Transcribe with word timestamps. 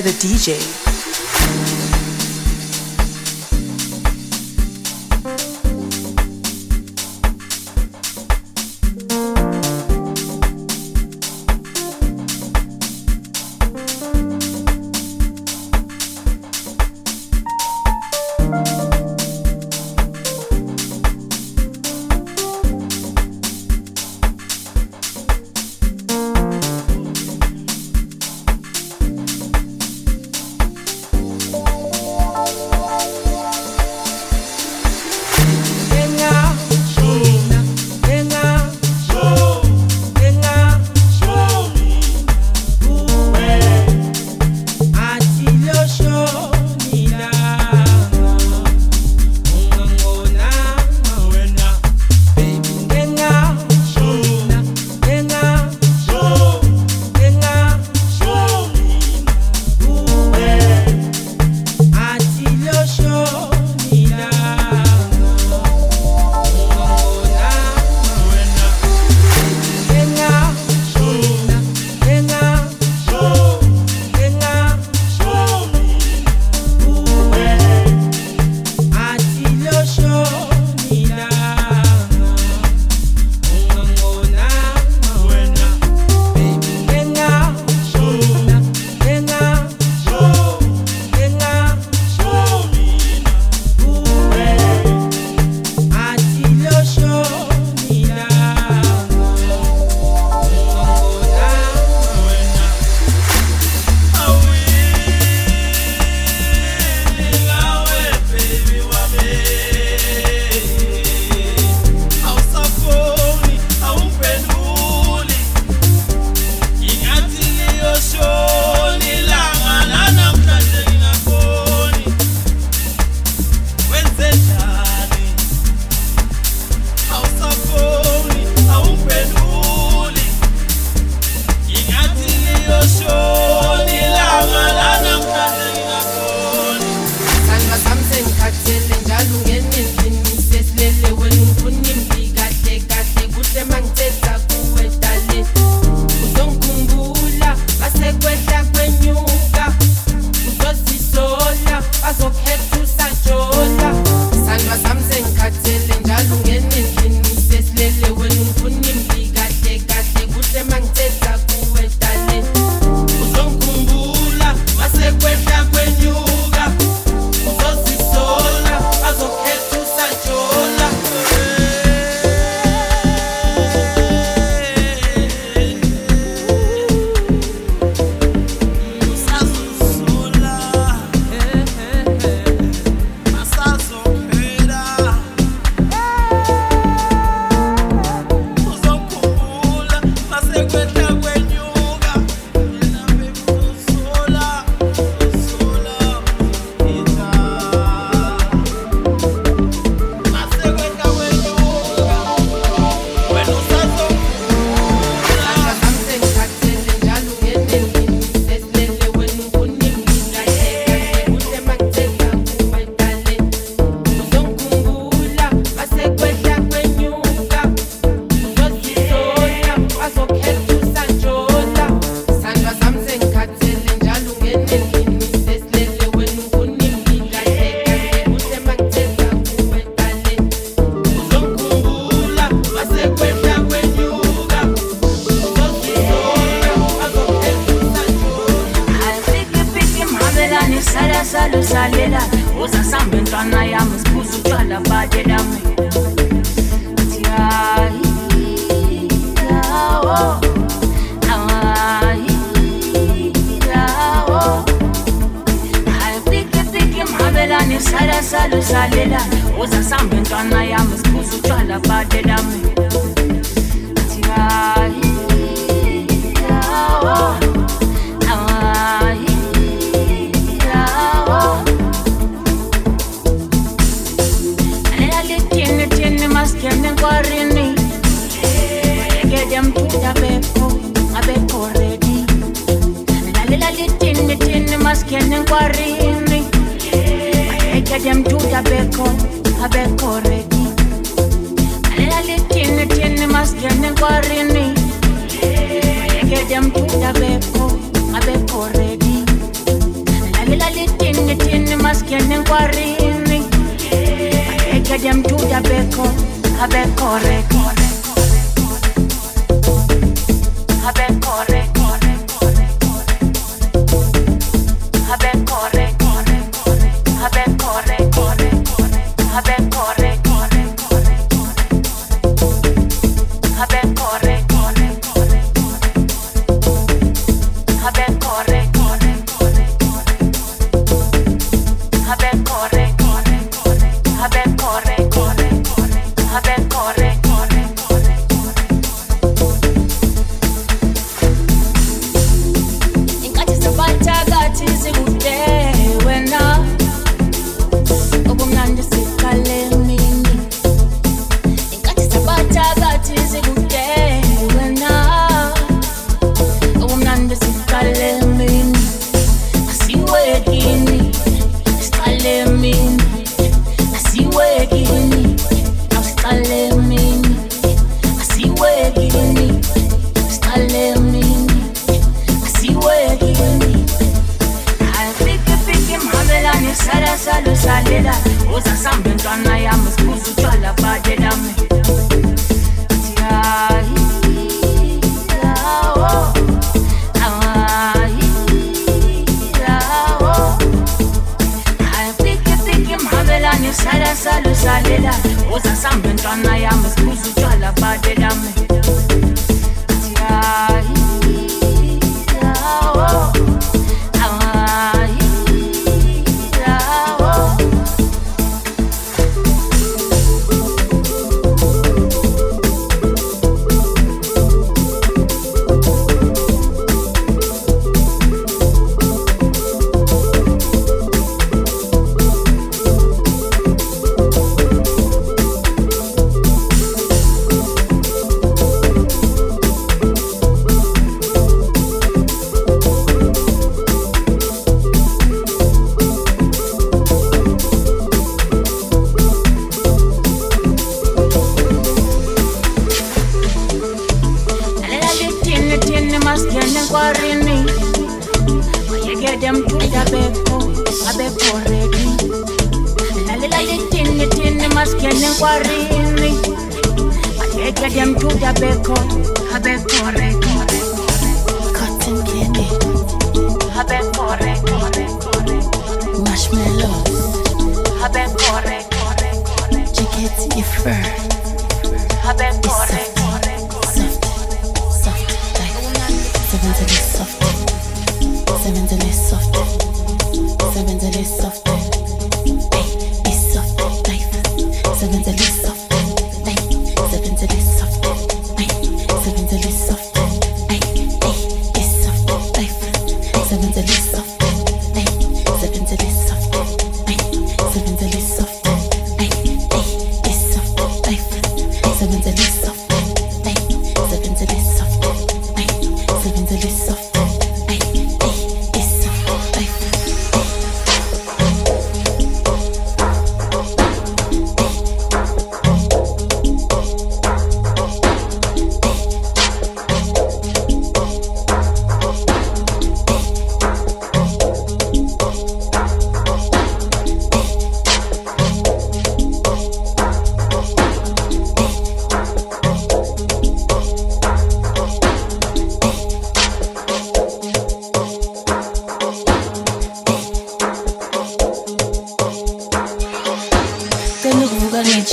The 0.00 0.08
DJ. 0.08 0.91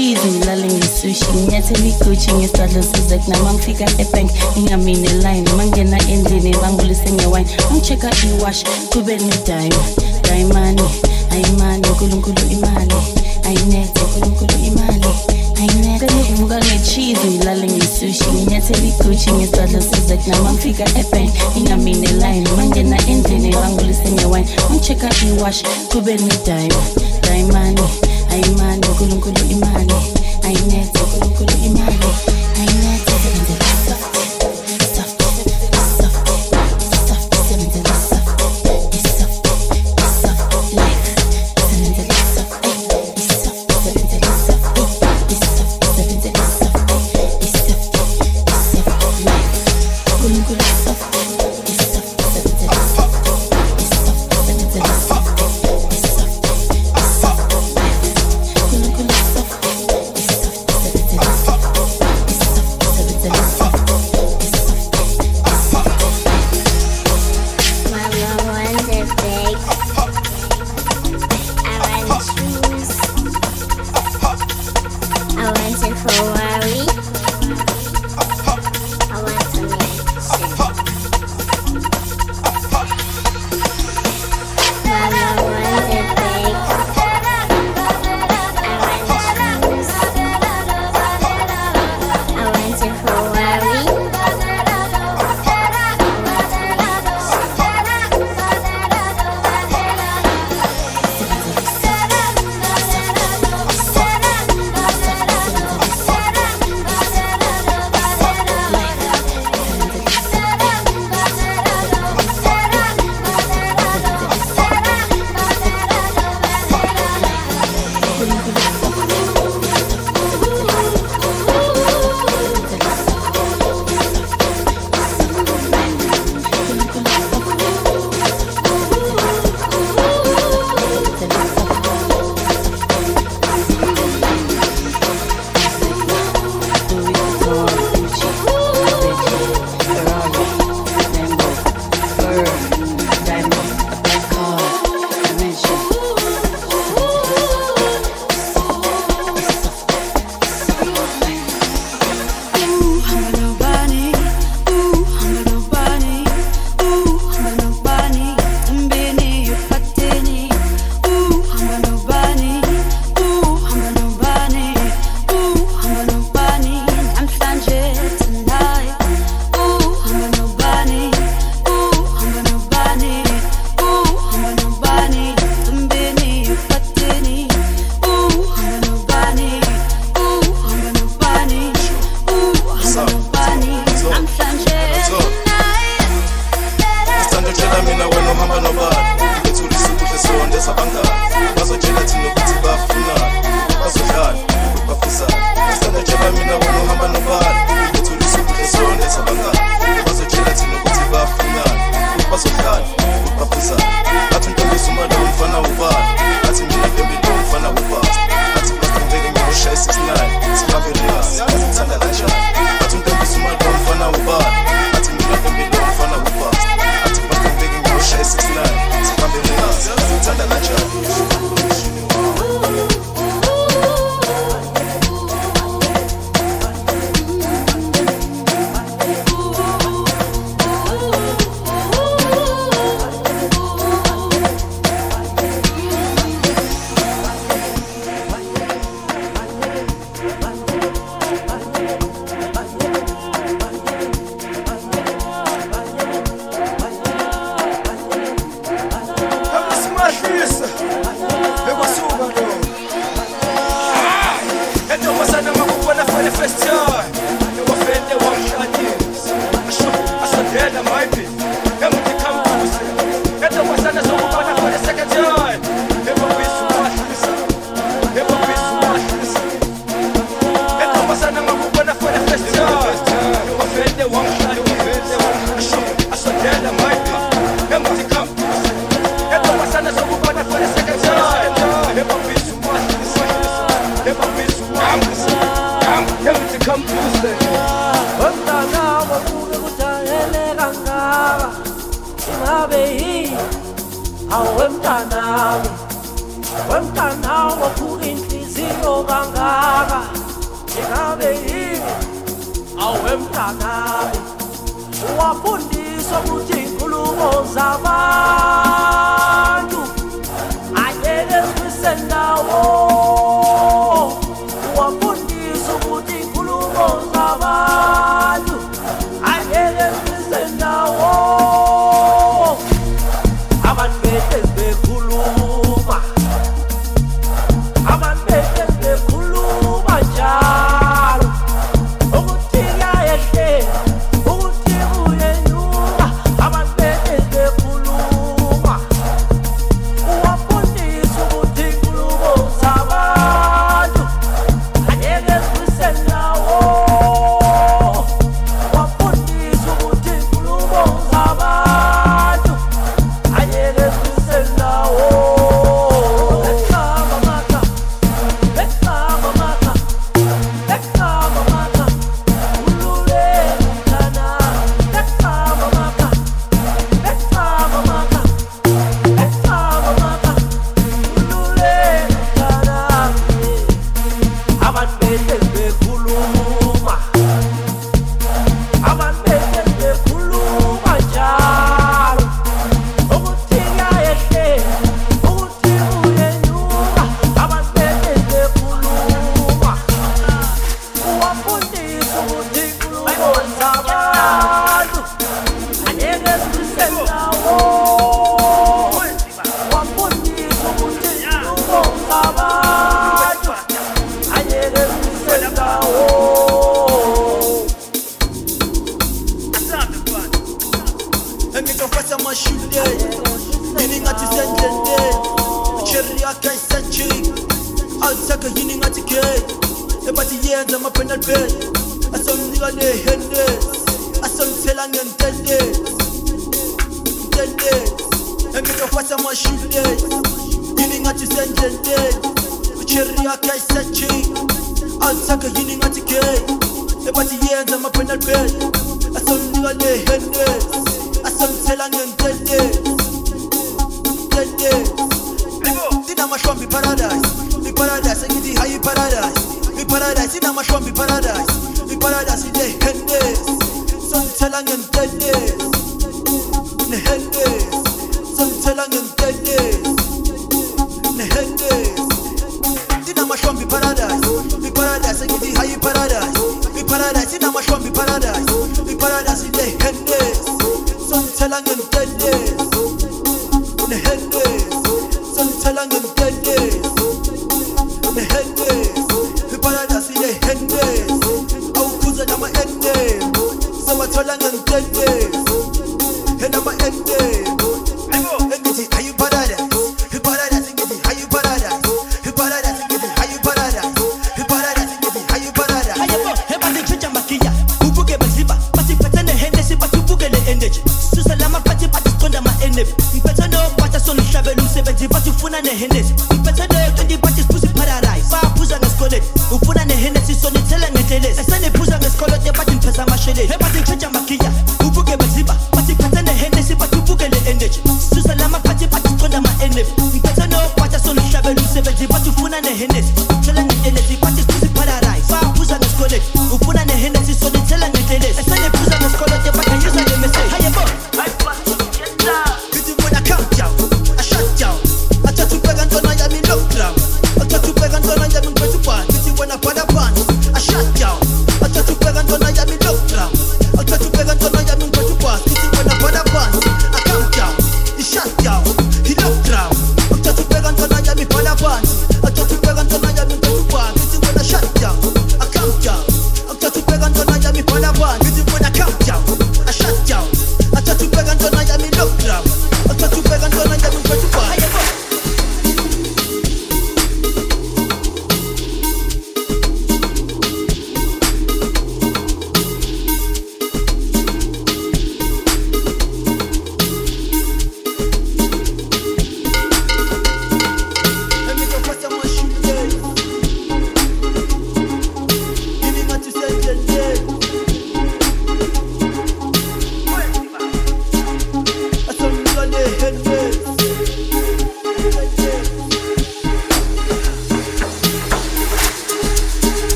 cheese 0.00 0.28
ngilalale 0.28 0.66
ngesushi 0.66 1.24
nginyathela 1.34 1.86
iguchi 1.86 2.32
ngesidwadlo 2.32 2.82
size 2.82 3.18
kunama 3.18 3.52
ngifika 3.54 3.84
ebank 3.98 4.30
ngingamini 4.58 5.08
line 5.08 5.50
mangena 5.56 5.98
endlini 6.08 6.56
bangibulise 6.56 7.10
ngewine. 7.12 7.50
Ngichecka 7.72 8.10
iwash 8.26 8.64
kube 8.92 9.16
nedime 9.16 9.76
dayimani 10.22 10.82
ayimani 11.30 11.88
unkulunkulu 11.88 12.42
imali 12.50 12.94
ayinethe 13.44 14.00
unkulunkulu 14.00 14.64
imali 14.66 15.06
ngivuka 16.24 16.58
ngecheese 16.58 17.26
ngilale 17.28 17.66
ngesushi 17.66 18.30
nginyathela 18.34 18.86
iguchi 18.88 19.32
ngesidwadlo 19.32 19.80
size 19.80 20.16
kunama 20.16 20.52
ngifika 20.52 20.84
ebank 21.00 21.30
ngingamini 21.56 22.06
line 22.06 22.48
mangena 22.56 23.06
endlini 23.06 23.52
bangibulise 23.54 24.10
ngewine. 24.12 24.48
Ngichecka 24.72 25.10
iwash 25.26 25.62
kube 25.92 26.12
nedime 26.16 26.74
dayimani 27.22 27.80
Ay 28.30 28.44
mani, 28.58 28.86
okulunkulu 28.88 29.42
imani 29.50 29.98
Ay 30.46 30.56
net, 30.70 30.90
okulunkulu 31.02 31.54
imani 31.66 32.29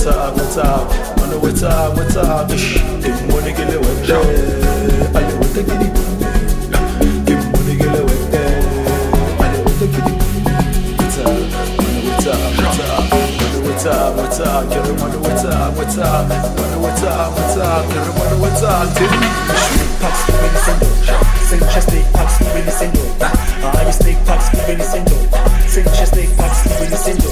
when 0.00 0.08
we 0.08 0.12
talk, 0.12 0.34
we 0.34 0.42
talk, 0.54 0.88
when 1.18 1.40
we 1.40 1.52
talk, 1.52 1.96
we 1.96 2.04
talk. 2.12 2.50
Shh, 2.56 2.80
give 3.04 3.20
money, 3.28 3.52
give 3.52 3.68
it 3.68 3.80
with 3.80 4.06
that. 4.06 4.24
I 5.14 5.20
live 5.28 5.38
with 5.38 5.52
the 5.54 5.62
kitty. 5.64 5.88
Give 7.26 7.44
money, 7.52 7.74
give 7.76 7.94
it 7.94 8.04
with 8.04 8.24
that. 8.32 8.64
I 9.40 9.52
live 9.52 9.64
with 9.64 9.78
the 9.80 9.86
kitty. 9.92 10.14
Talk, 11.12 11.36
when 11.80 11.96
we 12.00 12.12
talk, 12.24 12.40
we 12.56 12.64
talk, 12.70 13.12
when 13.40 13.60
we 13.60 13.72
talk, 13.76 14.16
we 14.16 14.24
talk, 14.32 14.64
you 14.70 14.80
know 14.80 14.94
when 15.00 15.14
we 15.20 15.32
talk, 15.36 15.76
we 15.76 15.84
talk, 15.84 16.24
when 16.56 16.72
we 16.80 16.90
talk, 17.00 17.28
we 17.36 17.42
talk, 17.52 17.84
you 17.88 18.00
know 18.00 18.12
when 18.16 18.32
we 18.40 18.48
talk. 18.56 18.88
Packs, 20.00 20.20
really 20.32 20.60
sendo. 20.64 20.88
Chest, 21.74 21.88
snake 21.90 22.08
packs, 22.12 22.34
really 22.40 22.72
sendo. 22.72 23.02
Ah, 23.20 23.84
you 23.84 23.92
snake 23.92 24.20
packs, 24.24 24.48
really 24.66 24.80
sendo. 24.80 25.16
Chest, 25.68 26.12
snake 26.14 26.32
packs, 26.36 26.64
really 26.80 26.96
sendo. 26.96 27.28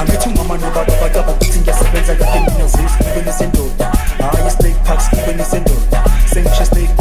Angithi 0.00 0.28
umama 0.30 0.56
nobaba 1.92 2.14
bakaba 2.14 2.14
kuthi 2.14 2.14
ngiyasebenza 2.14 2.14
kade 2.14 2.40
mina 2.50 2.66
zisi 2.66 3.04
really 3.14 3.32
sendo. 3.32 3.70
Ah, 4.20 4.44
you 4.44 4.50
snake 4.50 4.84
packs, 4.84 5.06
really 5.26 5.44
sendo. 5.44 5.74
Sing 6.26 6.44
chest, 6.44 6.72
snake 6.72 6.96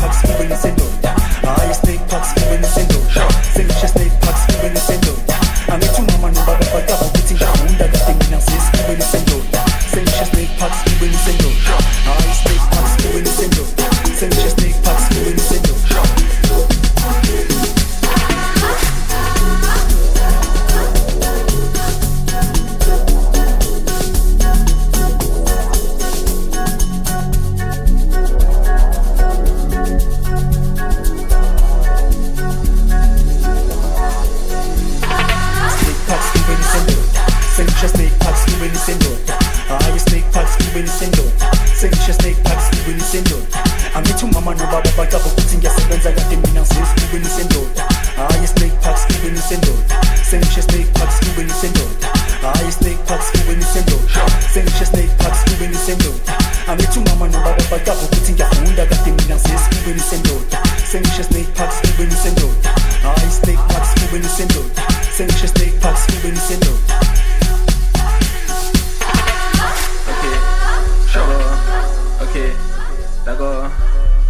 dago, 73.40 73.72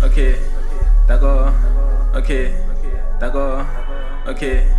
okay, 0.05 0.37
dago, 1.09 1.49
okay, 2.13 2.53
dago, 3.17 3.65
okay, 4.29 4.69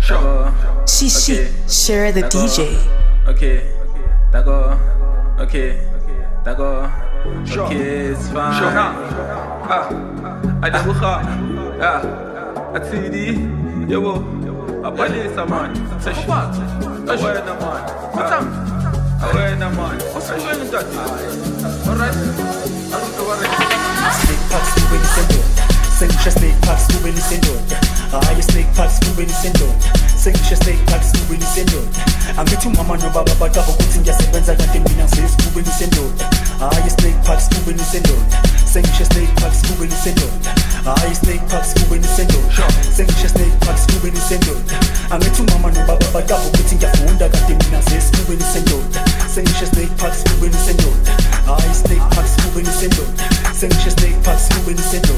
dago, 0.00 0.48
Shishi, 0.88 1.44
Okay. 1.44 1.68
share 1.68 2.12
the 2.12 2.22
DJ. 2.32 2.80
Okay, 3.28 3.60
dago, 4.32 4.72
okay, 5.36 5.84
dago, 6.44 6.88
okay, 7.44 8.08
it's 8.16 8.28
fine. 8.32 8.72
Ah, 9.68 9.84
adabuha, 10.64 11.14
ah, 11.84 12.00
atsidi, 12.72 13.36
yabo, 13.84 14.24
abalisa 14.80 15.44
man, 15.44 15.76
sashi, 16.00 16.24
awena 16.24 17.52
man, 17.60 17.84
atam, 18.16 18.44
awena 19.20 19.68
man, 19.76 19.96
awena 20.16 20.64
dati, 20.72 20.96
alright, 21.84 22.16
alright, 22.16 22.63
snake 24.54 24.62
packs 24.62 24.78
you 24.78 24.86
really 24.92 25.04
send 25.04 25.30
it. 25.30 25.44
Sing 25.90 26.10
snake 26.32 26.60
packs 26.62 26.88
you 26.92 26.98
really 27.00 27.20
send. 27.20 27.44
Ah, 28.12 28.32
your 28.32 28.42
snake 28.42 28.66
packs 28.74 29.00
you 29.02 29.12
really 29.14 29.32
send. 29.32 29.56
Sing 30.14 30.34
your 30.34 30.56
snake 30.56 30.86
packs 30.86 31.12
you 31.14 31.22
really 31.26 31.44
send 31.44 31.72
it. 31.72 31.84
Angithi 32.38 32.68
umama 32.68 32.96
nobaba 32.96 33.34
bacaba 33.34 33.72
ukuthi 33.72 33.98
ngiyasebenza 33.98 34.54
kade 34.54 34.78
mina 34.78 35.06
zisi 35.06 35.36
you 35.44 35.50
really 35.54 35.70
send. 35.70 35.94
Ah, 36.60 36.78
your 36.78 36.90
snake 36.90 37.22
packs 37.24 37.48
you 37.52 37.58
really 37.66 37.84
send 39.94 40.18
I 40.86 41.12
snake 41.14 41.40
pack 41.48 41.64
school 41.64 41.96
in 41.96 42.02
the 42.02 42.08
center. 42.08 42.36
Send 42.92 43.08
me 43.08 43.16
snake 43.24 43.56
pack 43.64 43.78
school 43.80 44.04
in 44.04 44.12
the 44.12 44.20
center. 44.20 44.52
I 45.08 45.16
met 45.16 45.32
you 45.32 45.48
mama 45.56 45.72
no 45.72 45.80
baba 45.88 46.04
baba 46.12 46.36
for 46.36 46.52
putting 46.52 46.76
your 46.76 46.92
phone 47.00 47.16
that 47.16 47.32
got 47.32 47.40
the 47.48 47.56
mina 47.56 47.80
says 47.88 48.12
school 48.12 48.36
in 48.36 48.38
the 48.38 48.44
center. 48.44 48.76
Send 49.24 49.48
me 49.48 49.64
snake 49.64 49.96
pack 49.96 50.12
school 50.12 50.44
in 50.44 50.52
the 50.52 50.60
center. 50.60 50.92
I 51.48 51.56
snake 51.72 52.04
pack 52.12 52.28
school 52.28 52.60
in 52.60 52.68
the 52.68 52.74
center. 52.76 53.06
Send 53.56 53.72
me 53.72 53.80
snake 53.80 54.20
pack 54.20 54.36
school 54.36 54.68
in 54.68 54.76
the 54.76 54.84
center. 54.84 55.16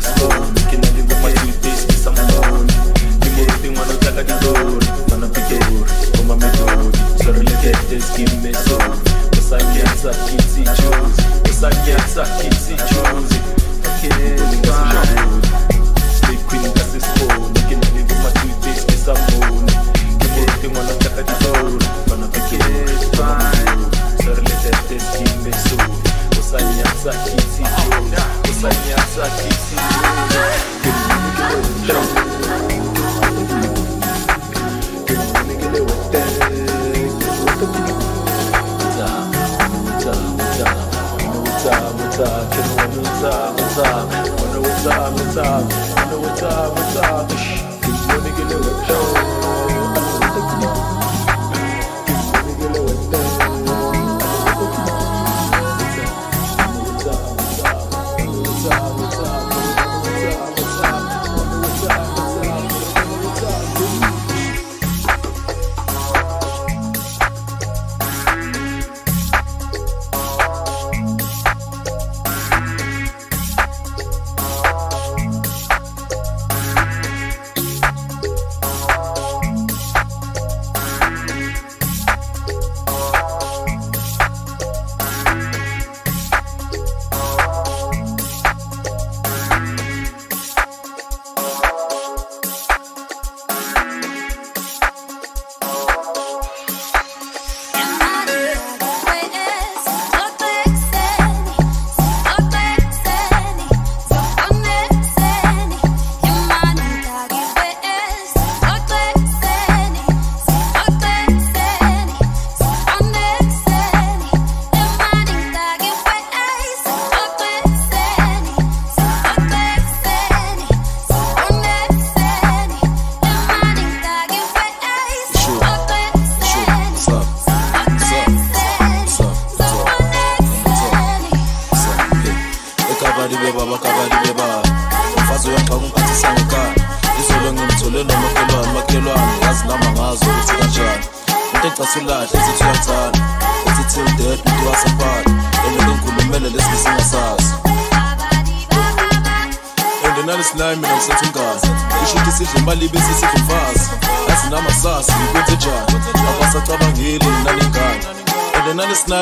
Slow, 0.00 0.32
looking 0.32 0.80
at 0.80 0.96
the 0.96 1.04
woman, 1.12 1.36
you 1.44 1.52
taste 1.60 1.92
me 1.92 1.94
some 1.94 2.16
more. 2.16 2.64
You 3.20 3.30
more 3.36 3.52
thing, 3.60 3.76
one 3.76 3.84
of 3.84 4.00
the 4.00 4.08
other, 4.08 4.24
the 4.24 4.32
door. 4.40 4.80
One 5.12 5.22
of 5.24 5.34
the 5.36 5.44
door, 5.44 5.84
come 6.16 6.30
on, 6.30 6.38
my 6.40 6.48
door. 6.56 6.88
Solo 7.20 7.42
le 7.42 7.52
quieres 7.60 8.06
que 8.16 8.24
me 8.40 8.54
sobe 8.54 9.09
Kentucky 9.58 10.36
T 10.54 10.62
Jones. 10.62 11.18
It's 11.42 11.62
a 11.62 11.70
Kentucky 11.70 12.50
T 12.54 12.76
Jones. 12.86 13.32
Okay, 13.82 14.38
fine. 14.62 15.42
Stay 16.14 16.38
clean, 16.46 16.70
that's 16.72 16.92
his 16.94 17.06
phone. 17.18 17.50
You 17.50 17.64
can 17.66 17.80
live 17.80 18.06
with 18.06 18.22
my 18.22 18.30
toothpaste, 18.38 18.86
it's 18.90 19.08
a 19.08 19.14
phone. 19.14 19.66
Keep 20.20 20.32
working 20.38 20.76
on 20.76 20.86
a 20.86 20.94
check 21.02 21.18
at 21.18 21.26
the 21.26 21.34
phone. 21.42 21.78
Gonna 22.06 22.28
pick 22.30 22.52
it, 22.52 22.62
fine. 23.18 23.90
Surely 24.22 24.54
that 24.62 24.86
is 24.86 25.04
team 25.18 25.42
is 25.42 25.58
so. 25.66 25.76
It's 26.38 26.52
a 26.54 26.58
Kentucky 26.58 27.42
T 27.50 27.66
Jones. 27.66 28.14
It's 28.46 28.62
a 28.62 28.70
Kentucky 28.70 29.50
T 29.50 29.70
I 42.22 42.86
know 42.86 43.00
what's 43.00 43.22
up, 43.24 43.54
what's 43.54 43.78
up, 43.78 44.10
I 44.12 44.52
know 44.52 44.60
what's 44.60 44.86
up, 44.86 45.12
what's 45.14 45.36
up, 45.38 45.72
I 45.96 46.10
know 46.10 46.20
what's 46.20 46.42
up, 46.42 46.74
what's 46.74 46.96
up, 46.96 47.28
cause 47.30 47.46
you 47.48 48.08
know 48.08 48.20
nigga 48.20 48.48
up. 48.90 49.49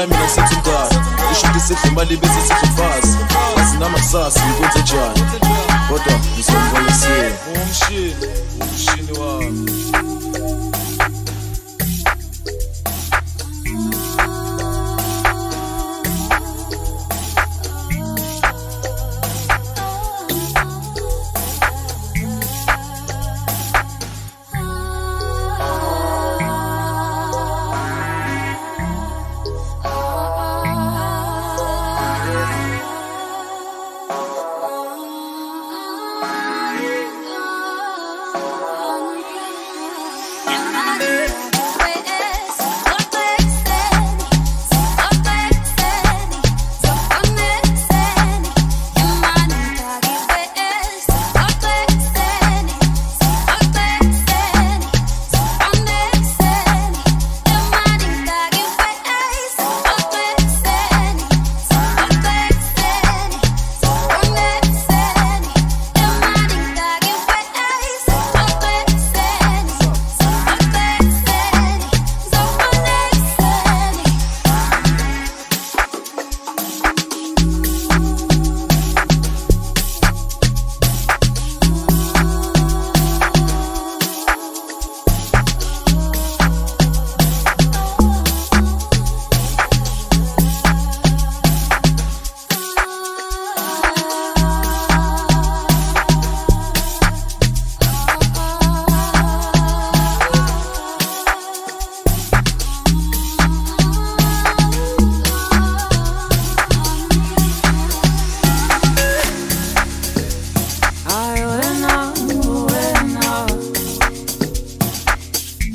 mina 0.09 0.25
ngisenza 0.25 0.55
umngane 0.57 0.97
ishoti 1.33 1.61
sidle 1.61 1.89
imali 1.91 2.17
bese 2.17 2.41
sizofasa 2.41 3.19
asinamasasa 3.61 4.41
ngikwenze 4.47 4.81
njani? 4.83 5.23
Kodwa 5.89 6.13
ngizongibona 6.19 6.93
siye 6.93 7.33
umshini 7.55 8.15
umshini 8.61 9.19
wami. 9.19 9.78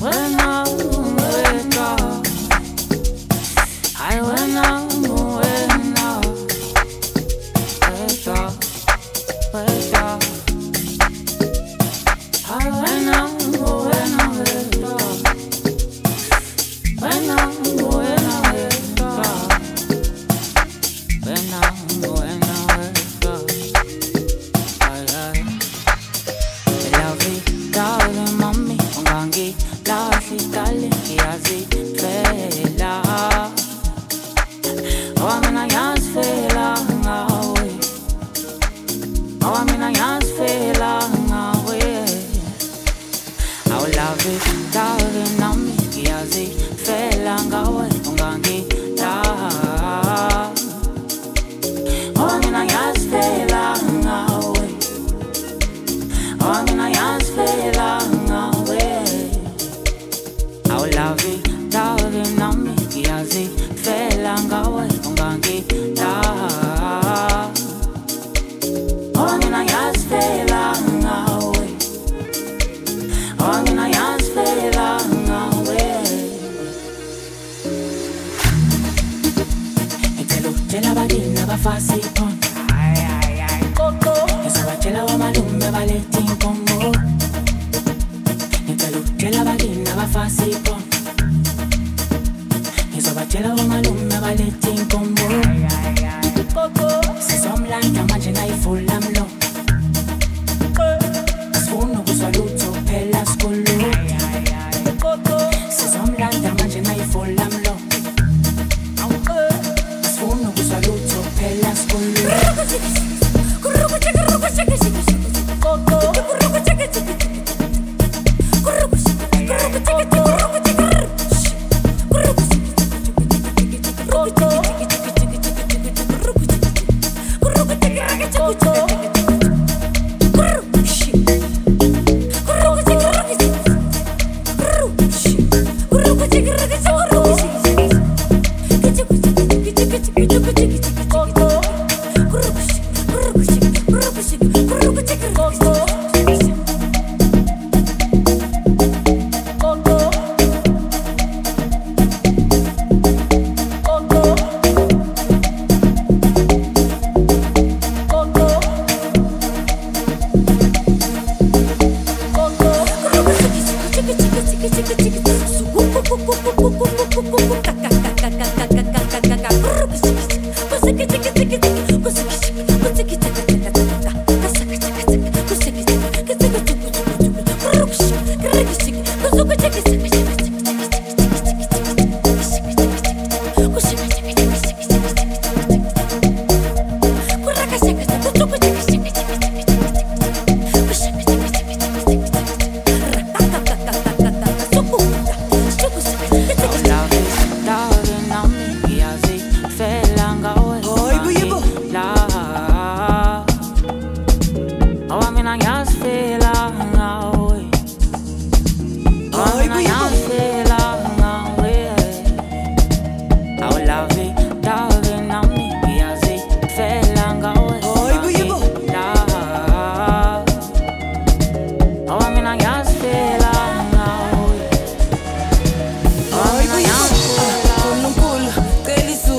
When 0.03 0.42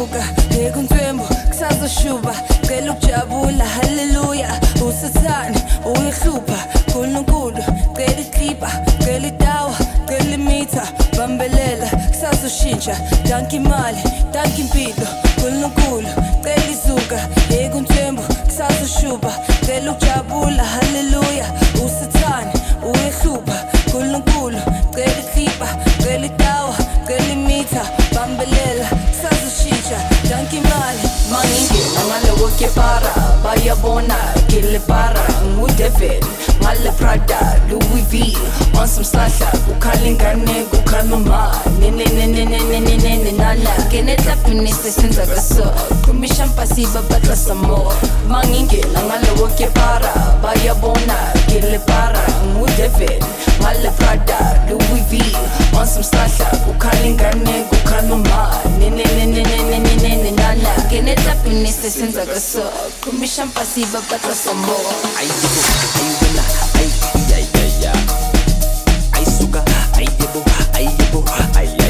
ukuvuka 0.04 0.24
ngeke 0.52 0.78
untwembu 0.78 1.24
kusazo 1.48 1.88
shuba 1.88 2.34
ngicela 2.60 2.92
ukujabula 2.92 3.64
haleluya 3.64 4.60
usathane 4.88 5.58
uyehlupha 5.84 6.58
kuNkulunkulu 6.92 7.64
ngicela 7.92 8.20
iklipa 8.20 8.70
ngicela 8.96 9.26
idawa 9.26 9.74
ngicela 10.04 10.34
imitha 10.34 10.82
bambelela 11.18 11.86
kusazoshintsha 12.08 12.96
danki 13.28 13.56
imali 13.56 14.02
danki 14.32 14.60
impilo 14.60 15.08
kuNkulunkulu 15.34 16.08
ngicela 16.40 16.70
izuka 16.72 17.28
ngeke 17.48 17.76
untwembu 17.76 18.22
kusazoshuba 18.44 19.32
ngicela 19.62 19.92
ukujabula 19.92 20.64
haleluya 20.64 21.46
usathane 21.86 22.52
uyehlupha 22.82 23.64
kuNkulunkulu 23.92 24.43
Pakai 32.54 32.70
para, 32.70 33.10
bayar 33.42 33.74
bona 33.82 34.14
Gila 34.46 34.78
barang, 34.86 35.58
Udevin 35.58 36.22
Mala 36.62 36.94
Prada, 36.94 37.58
Louis 37.66 38.06
V 38.06 38.30
On 38.78 38.86
some 38.86 39.02
slasa, 39.02 39.50
bukalin 39.66 40.14
karne 40.14 40.62
Bukal 40.70 41.02
nene 41.82 42.06
nene 42.14 42.46
nene 42.46 42.78
nene 42.78 43.26
Nenala, 43.26 43.74
kene 43.90 44.14
tapi 44.22 44.54
nese 44.54 44.94
senza 44.94 45.26
kaso 45.26 45.66
Kumishan 46.06 46.46
pasiba 46.54 47.02
batla 47.10 47.34
samo. 47.34 47.90
Mangingil, 48.30 48.86
angala 48.94 49.34
wake 49.42 49.66
para 49.74 50.14
Bayar 50.38 50.78
bona, 50.78 51.34
gila 51.50 51.82
barang 51.90 52.62
Udevin 52.62 53.18
Mala 53.58 53.90
Prada, 53.98 54.62
Louis 54.70 55.02
V 55.10 55.18
On 55.74 55.82
some 55.82 56.06
slasa, 56.06 56.46
bukalin 56.62 57.18
karne 57.18 57.66
nene 58.78 59.02
nene 59.02 59.42
nene 59.42 59.78
nene 59.80 60.22
nene 60.22 60.33
Nagene 60.62 61.14
tapi 61.14 61.50
nese 61.50 61.90
senza 61.90 62.26
kaso 62.26 62.62
Kumisha 63.00 63.46
mpasiva 63.46 64.00
pata 64.00 64.34
sombo 64.34 64.76
Ay 65.18 65.26
debo, 65.26 65.60
ay 65.98 66.10
wena, 66.22 66.44
ay, 66.78 66.88
ay, 67.34 67.46
ay, 67.54 67.86
ay 67.86 68.02
Ay 69.12 69.24
suka, 69.26 69.62
ay 69.96 70.06
debo, 70.18 70.42
ay 70.74 70.86
debo, 70.98 71.24
ay 71.56 71.83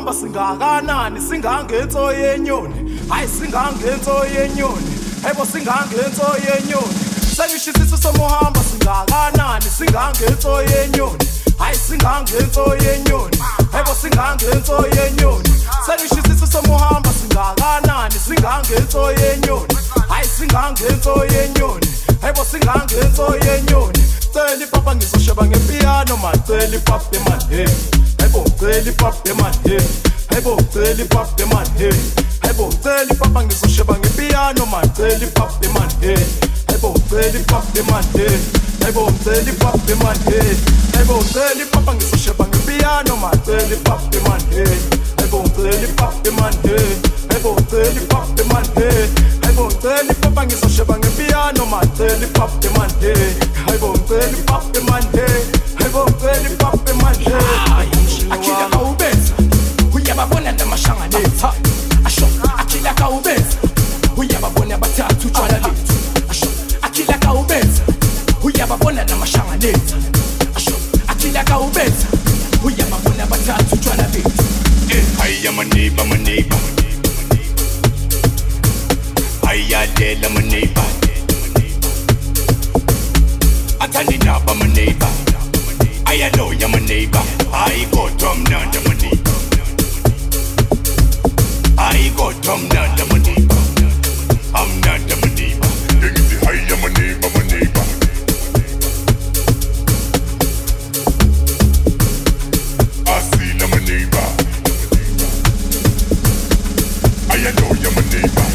somuhamba 0.00 0.12
singakanani? 0.12 1.20
Singangenso 1.20 2.12
yenyoni. 2.12 3.00
Hayi 3.08 3.28
singangenso 3.28 4.24
yenyoni. 4.24 4.90
Hayibo 5.22 5.44
singangenso 5.44 6.36
yenyoni. 6.46 6.94
Sengisho 7.36 7.70
isisu 7.70 7.96
somuhamba 7.96 8.60
singakanani? 8.60 9.64
Singangenso 9.78 10.62
yenyoni. 10.62 11.24
Hayi 11.58 11.76
singangenso 11.76 12.76
yenyoni. 12.76 13.36
Hayibo 13.72 13.94
singangenso 13.94 14.86
yenyoni. 14.96 15.50
Sengisho 15.86 16.18
isisu 16.24 16.46
somuhamba 16.46 17.10
singakanani? 17.12 18.14
Singangenso 18.14 19.12
yenyoni. 19.12 19.74
Hayi 20.08 20.26
singangenso 20.28 21.24
yenyoni. 21.24 21.86
Hayibo 22.22 22.44
singangenso 22.44 23.36
yenyoni. 23.46 24.00
Cela 24.32 24.54
ipapa 24.64 24.94
ngizosheba 24.94 25.46
Ayiboceli 28.30 28.92
pap 28.92 29.28
emaheni 29.28 29.88
Ayiboceli 30.30 31.04
pap 31.04 31.40
emaheni 31.40 32.00
Ayiboceli 32.42 33.14
papa 33.18 33.42
ngizosheba 33.42 33.98
ngepiano 33.98 34.66
maceli 34.66 35.26
pap 35.34 35.50
emaheni 35.64 36.26
Ayiboceli 36.68 37.38
pap 37.50 37.76
emaheni 37.76 38.38
Ayiboceli 38.84 39.52
pap 39.58 39.90
emaheni 39.90 40.56
Ayiboceli 40.96 41.64
papa 41.72 41.94
ngizosheba 41.94 42.46
ngepiano 42.46 43.16
maceli 43.16 43.76
pap 43.82 44.14
emaheni 44.14 44.78
Ayiboceli 45.18 45.86
pap 45.96 46.26
emaheni 46.26 47.02
Ayiboceli 47.30 48.00
pap 48.06 48.40
emaheni 48.40 49.10
Ayiboceli 49.42 50.14
papa 50.14 50.46
ngizosheba 50.46 50.98
ngepiano 50.98 51.66
maceli 51.66 52.26
pap 52.26 52.64
emaheni 52.64 53.34
Ayiboceli 53.66 54.42
pap 54.46 54.76
emaheni 54.76 55.42
Ayiboceli 55.80 56.56
pap 56.56 56.88
emaheni 56.88 58.09
I 58.30 58.38
kill 58.38 58.54
the 58.54 58.68
cow 58.70 58.94
best. 58.94 59.34
We 59.92 60.02
have 60.08 60.18
a 60.18 60.26
bone 60.32 60.46
and 60.46 60.58
them 60.58 60.72
a 60.72 60.76
shang 60.76 61.00
and 61.02 61.14
it. 61.14 61.44
I 61.44 62.08
shot. 62.08 62.30
I 62.56 62.64
kill 62.64 62.82
the 62.82 62.94
cow 62.96 63.20
best. 63.20 63.58
We 64.16 64.28
have 64.28 64.44
a 64.44 64.50
bone 64.54 64.72
and 64.72 64.82
a 64.82 64.88
tattoo 64.88 65.28
to 65.28 65.42
the 65.50 65.58
lip. 65.66 66.30
I 66.30 66.32
shot. 66.32 66.54
I 66.84 66.88
kill 66.90 67.06
the 67.06 67.18
cow 67.18 67.42
best. 67.46 67.82
We 68.44 68.52
have 68.58 68.70
a 68.70 68.76
bone 68.78 68.98
and 68.98 69.08
them 69.08 69.22
a 69.22 69.26
shang 69.26 69.50
and 69.50 69.64
it. 69.64 69.76
I 70.54 70.60
shot. 70.60 70.80
I 71.10 71.14
kill 71.18 71.32
the 71.32 71.42
cow 71.44 71.66
best. 71.74 72.06
We 72.64 72.74
have 72.74 72.92
a 72.94 72.98
bone 73.02 73.20
and 73.20 73.30
a 73.30 73.38
tattoo 73.44 73.76
to 73.76 73.90
the 73.98 74.06
lip. 74.14 74.40
Know 86.40 86.52
you're 86.52 86.68
my 86.70 86.78
neighbor. 86.78 87.39
I 87.52 87.86
go 87.92 88.08
drum 88.16 88.44
down 88.44 88.70
the 88.70 88.80
money. 88.88 89.10
I 91.78 92.12
go 92.16 92.32
drum 92.42 92.68
down 92.68 92.96
the 92.96 93.06
money. 93.06 93.36
I'm 94.54 94.80
not 94.80 95.00
the 95.08 95.16
money. 95.22 95.50
You 96.02 96.10
get 96.14 96.26
the 96.28 96.36
high, 96.44 96.62
I'm 96.70 96.84
a 96.84 96.88
neighbor, 96.98 97.30
my 97.34 97.42
neighbor. 97.46 97.84
I 103.06 103.20
see, 103.20 103.52
I'm 103.62 103.72
a 103.72 103.80
neighbor. 103.80 104.26
I 107.30 107.34
know 107.52 107.74
you're 107.80 107.92
my 107.92 108.02
neighbor. 108.10 108.49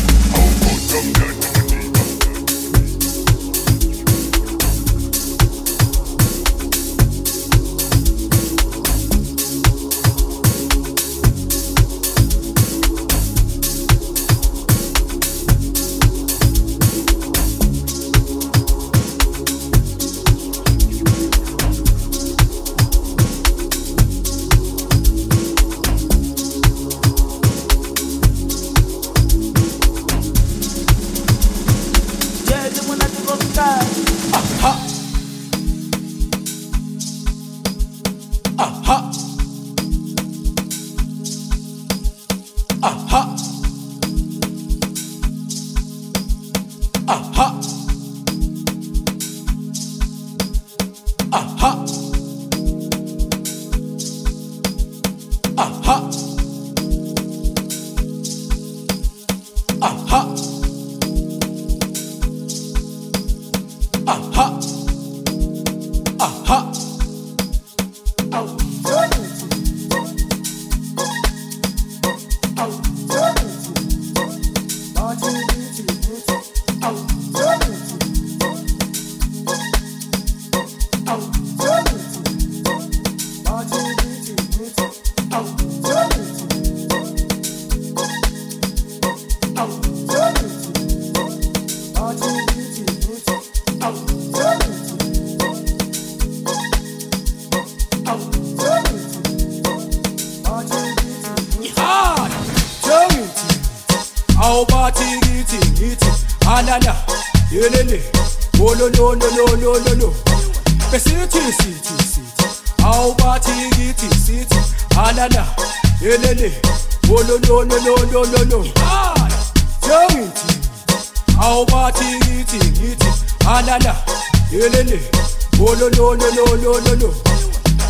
no 125.80 125.90
no 125.90 126.14
no 126.14 126.30
no 126.32 126.46
no 126.56 126.80
no 126.80 126.96
no 126.96 127.14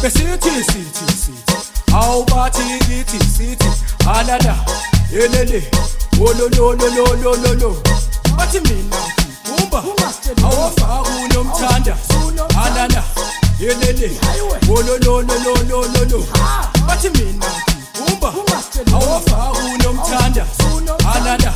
besithi 0.02 0.50
sithi 0.70 1.06
sithi 1.22 1.56
awubathi 1.94 2.64
ithi 2.98 3.20
sithi 3.38 3.70
alala 4.08 4.56
yelele 5.12 5.62
oh 6.20 6.34
no 6.38 6.48
no 6.50 6.74
no 6.74 6.88
no 6.90 7.06
no 7.16 7.36
no 7.36 7.54
no 7.54 7.70
bathi 8.38 8.60
mina 8.60 8.98
umba 9.62 9.84
awufaki 10.44 11.12
unomthanda 11.26 11.98
alala 12.64 13.04
yelele 13.60 14.10
oh 14.70 14.82
no 14.82 14.98
no 14.98 15.22
no 15.22 15.36
no 15.46 15.54
no 15.70 15.86
no 15.94 16.04
no 16.06 16.20
bathi 16.88 17.10
mina 17.10 17.46
umba 18.08 18.34
awufaki 18.94 19.60
unomthanda 19.76 20.46
alala 21.14 21.54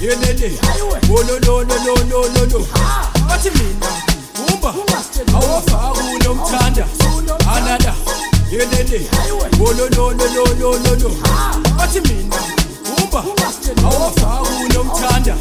yelele 0.00 0.58
oh 1.10 1.22
no 1.28 1.38
no 1.38 1.62
no 1.62 1.76
no 1.84 2.28
no 2.28 2.46
no 2.46 2.66
bathi 3.28 3.50
mina 3.50 4.05
lelele 8.56 9.00
wololololololo 9.60 11.10
bathi 11.78 12.00
mina 12.00 12.36
umba 13.02 13.24
awafaka 13.84 14.50
unomthanda 14.64 15.34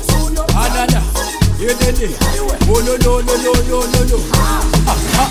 alala 0.64 1.02
lelele 1.60 2.10
wololololololo 2.70 4.20
aha 4.88 5.30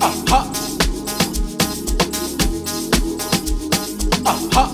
aha 0.00 0.46
aha 4.24 4.68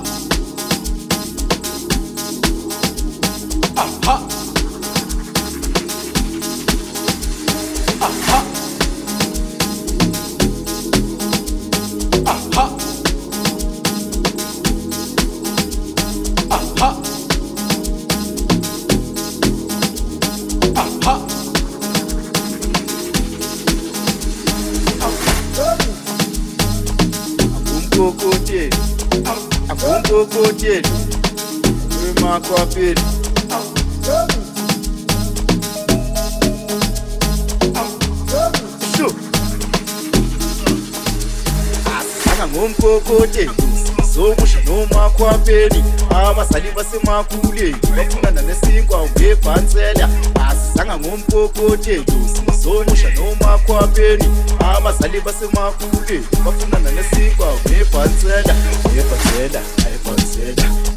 aha 3.77 4.40
kokoteli 30.11 30.89
emakwapeli 32.09 33.01
ngomkokoteli 42.55 43.51
sokusha 44.15 44.61
nomakhwapeli 44.67 45.85
abazali 46.11 46.71
basemakhuleni 46.77 47.77
bafundana 47.97 48.43
nesinkwa 48.43 49.09
ngebhansela. 49.09 50.09
Asizanga 50.49 50.99
ngomkokoteli 50.99 52.05
zomusha 52.63 53.11
nomakhwapeni 53.11 54.25
abazali 54.59 55.21
basemakule 55.21 56.21
bafunana 56.45 56.91
nesikwa 56.91 57.47
ngebhansela 57.67 58.55
ngebhansela 58.89 59.61
ayibhansela 59.87 60.90